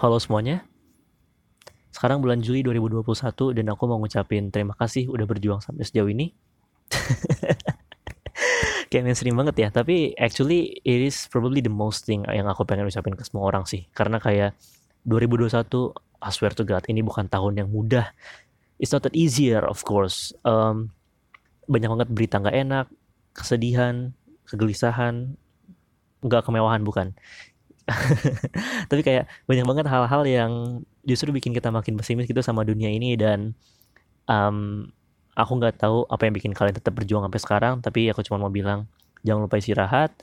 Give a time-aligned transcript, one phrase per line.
[0.00, 0.64] Halo semuanya.
[1.92, 6.32] Sekarang bulan Juli 2021 dan aku mau ngucapin terima kasih udah berjuang sampai sejauh ini.
[8.88, 12.88] Kayak mainstream banget ya, tapi actually it is probably the most thing yang aku pengen
[12.88, 13.92] ucapin ke semua orang sih.
[13.92, 14.56] Karena kayak
[15.04, 18.08] 2021, I swear to God, ini bukan tahun yang mudah.
[18.80, 20.32] It's not that easier, of course.
[20.48, 20.96] Um,
[21.68, 22.86] banyak banget berita nggak enak,
[23.36, 24.16] kesedihan,
[24.48, 25.36] kegelisahan,
[26.24, 27.12] nggak kemewahan bukan
[28.90, 30.52] tapi kayak banyak banget hal-hal yang
[31.02, 33.52] justru bikin kita makin pesimis gitu sama dunia ini dan
[34.30, 34.88] um,
[35.34, 38.52] aku nggak tahu apa yang bikin kalian tetap berjuang sampai sekarang tapi aku cuma mau
[38.52, 38.86] bilang
[39.26, 40.14] jangan lupa istirahat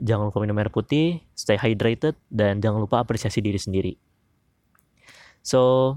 [0.00, 3.92] jangan lupa minum air putih stay hydrated dan jangan lupa apresiasi diri sendiri.
[5.40, 5.94] So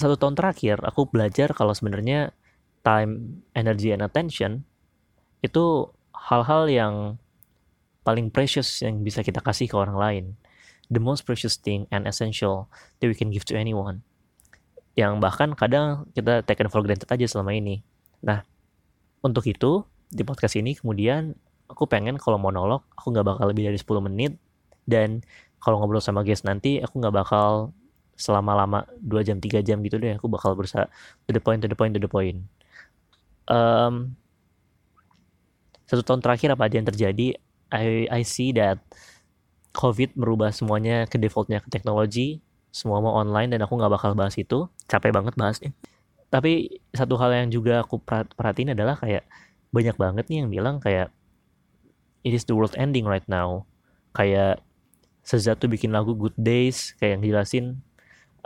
[0.00, 2.32] satu tahun terakhir aku belajar kalau sebenarnya
[2.80, 4.64] time energy and attention
[5.44, 6.94] itu hal-hal yang
[8.10, 10.24] paling precious yang bisa kita kasih ke orang lain.
[10.90, 12.66] The most precious thing and essential
[12.98, 14.02] that we can give to anyone.
[14.98, 17.86] Yang bahkan kadang kita taken for granted aja selama ini.
[18.26, 18.42] Nah,
[19.22, 21.38] untuk itu, di podcast ini kemudian
[21.70, 24.34] aku pengen kalau monolog, aku nggak bakal lebih dari 10 menit.
[24.82, 25.22] Dan
[25.62, 27.70] kalau ngobrol sama guest nanti, aku nggak bakal
[28.18, 30.18] selama-lama 2 jam, 3 jam gitu deh.
[30.18, 30.90] Aku bakal berusaha
[31.24, 32.42] to the point, to the point, to the point.
[33.46, 34.18] Um,
[35.86, 37.38] satu tahun terakhir apa aja yang terjadi
[37.70, 38.82] I I see that
[39.70, 42.42] COVID merubah semuanya ke defaultnya ke teknologi,
[42.74, 45.70] semua mau online dan aku nggak bakal bahas itu, capek banget bahasnya.
[46.30, 49.26] Tapi satu hal yang juga aku perhatiin adalah kayak
[49.70, 51.14] banyak banget nih yang bilang kayak
[52.26, 53.66] it is the world ending right now.
[54.14, 54.62] Kayak
[55.22, 57.64] Seza tuh bikin lagu Good Days kayak yang jelasin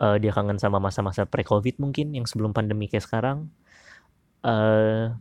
[0.01, 3.49] uh, dia kangen sama masa-masa pre-covid mungkin yang sebelum pandemi kayak sekarang.
[4.45, 5.17] Uh,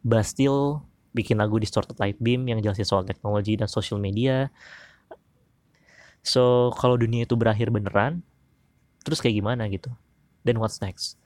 [0.00, 0.80] Bastille
[1.12, 4.52] bikin lagu Distorted Light Beam yang jelasin soal teknologi dan social media.
[6.20, 8.20] So, kalau dunia itu berakhir beneran,
[9.06, 9.88] terus kayak gimana gitu?
[10.44, 11.16] Then what's next?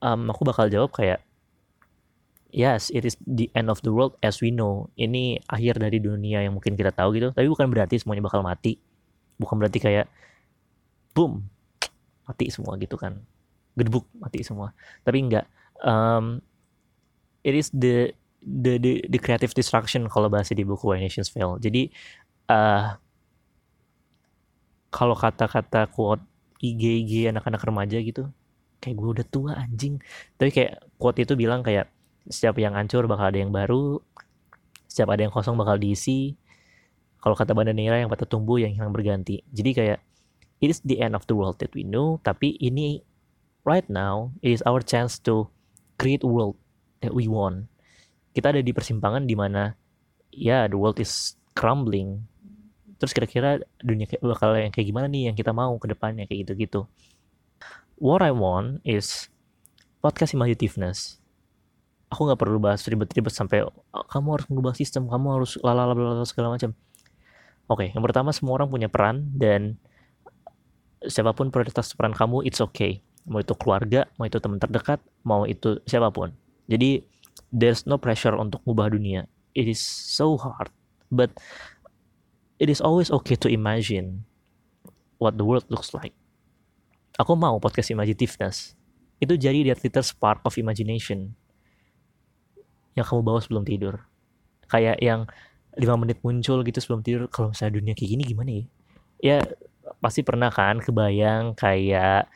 [0.00, 1.20] Um, aku bakal jawab kayak,
[2.54, 4.88] yes, it is the end of the world as we know.
[4.96, 7.28] Ini akhir dari dunia yang mungkin kita tahu gitu.
[7.34, 8.78] Tapi bukan berarti semuanya bakal mati.
[9.36, 10.06] Bukan berarti kayak,
[11.12, 11.44] boom,
[12.24, 13.20] mati semua gitu kan.
[13.74, 14.72] Gedebuk, mati semua.
[15.02, 15.46] Tapi enggak.
[15.82, 16.40] Um,
[17.44, 21.56] it is the the the, the creative destruction kalau bahasa di buku Why Nations Fail.
[21.58, 21.88] Jadi
[22.52, 22.94] uh,
[24.92, 26.22] kalau kata-kata quote
[26.62, 28.30] IG IG anak-anak remaja gitu,
[28.78, 29.98] kayak gue udah tua anjing.
[30.38, 31.90] Tapi kayak quote itu bilang kayak
[32.30, 34.00] setiap yang hancur bakal ada yang baru,
[34.86, 36.38] setiap ada yang kosong bakal diisi.
[37.18, 39.40] Kalau kata Bandanera yang patah tumbuh yang hilang berganti.
[39.50, 39.98] Jadi kayak
[40.60, 43.00] it is the end of the world that we know, tapi ini
[43.64, 45.48] right now it is our chance to
[45.96, 46.56] create world
[47.00, 47.68] that we want.
[48.34, 49.70] Kita ada di persimpangan di mana
[50.34, 52.26] ya the world is crumbling.
[52.98, 56.90] Terus kira-kira dunia bakal yang kayak gimana nih yang kita mau ke depannya kayak gitu-gitu.
[58.02, 59.30] What I want is
[60.02, 61.22] podcast imaginativeness.
[62.10, 65.94] Aku nggak perlu bahas ribet-ribet sampai oh, kamu harus mengubah sistem, kamu harus lalala
[66.26, 66.74] segala macam.
[67.64, 69.80] Oke, okay, yang pertama semua orang punya peran dan
[71.06, 73.00] siapa pun prioritas peran kamu, it's okay.
[73.24, 77.04] Mau itu keluarga, mau itu teman terdekat, mau itu siapa pun jadi
[77.54, 79.30] there's no pressure untuk mengubah dunia.
[79.54, 80.74] It is so hard,
[81.14, 81.30] but
[82.58, 84.26] it is always okay to imagine
[85.22, 86.10] what the world looks like.
[87.22, 88.74] Aku mau podcast imaginativeness.
[89.22, 91.38] Itu jadi that little spark of imagination
[92.98, 94.02] yang kamu bawa sebelum tidur.
[94.66, 95.30] Kayak yang
[95.78, 97.30] lima menit muncul gitu sebelum tidur.
[97.30, 98.64] Kalau misalnya dunia kayak gini gimana ya?
[99.22, 99.38] Ya
[100.02, 102.26] pasti pernah kan kebayang kayak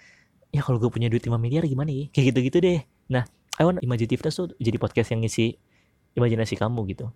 [0.55, 2.06] ya kalau gue punya duit 5 miliar gimana ya?
[2.15, 2.81] Kayak gitu-gitu deh.
[3.11, 3.27] Nah,
[3.59, 5.59] I want imaginativeness tuh jadi podcast yang ngisi
[6.15, 7.11] imajinasi kamu gitu.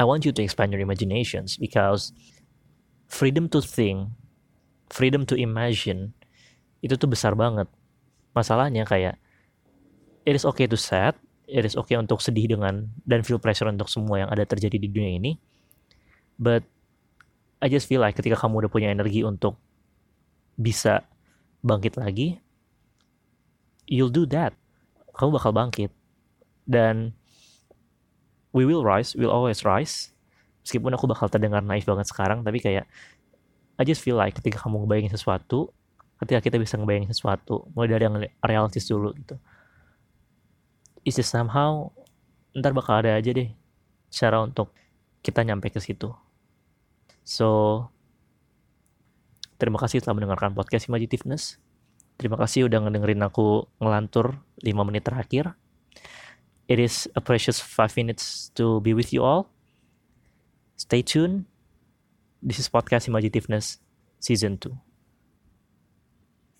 [0.00, 2.16] I want you to expand your imaginations because
[3.12, 4.08] freedom to think,
[4.88, 6.16] freedom to imagine
[6.80, 7.68] itu tuh besar banget.
[8.32, 9.20] Masalahnya kayak
[10.24, 11.12] it is okay to sad,
[11.44, 14.88] it is okay untuk sedih dengan dan feel pressure untuk semua yang ada terjadi di
[14.88, 15.32] dunia ini.
[16.40, 16.64] But
[17.60, 19.60] I just feel like ketika kamu udah punya energi untuk
[20.56, 21.04] bisa
[21.60, 22.40] bangkit lagi,
[23.88, 24.56] you'll do that
[25.16, 25.90] kamu bakal bangkit.
[26.66, 27.16] Dan
[28.52, 30.12] we will rise we'll always rise.
[30.66, 32.84] Meskipun aku bakal terdengar naif banget sekarang tapi kayak
[33.76, 35.70] I just feel like ketika kamu ngebayangin sesuatu
[36.16, 39.36] ketika kita bisa ngebayangin sesuatu mulai dari yang realistis dulu gitu
[41.04, 41.92] is just somehow
[42.56, 43.52] ntar bakal ada aja deh
[44.08, 44.72] cara untuk
[45.20, 46.10] kita nyampe ke situ.
[47.22, 47.82] So
[49.60, 51.60] terima kasih telah mendengarkan podcast Imaginativeness
[52.16, 55.52] Terima kasih udah ngedengerin aku ngelantur 5 menit terakhir.
[56.66, 59.52] It is a precious 5 minutes to be with you all.
[60.80, 61.46] Stay tuned.
[62.40, 63.80] This is podcast Imaginativeness.
[64.26, 64.95] season 2